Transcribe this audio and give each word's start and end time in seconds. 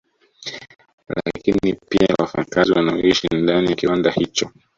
Lakini 1.25 1.73
pia 1.89 2.07
kwa 2.07 2.23
wafanyakazi 2.25 2.71
wanaoishi 2.71 3.27
ndani 3.33 3.69
ya 3.69 3.75
kiwanda 3.75 4.11
hicho 4.11 4.51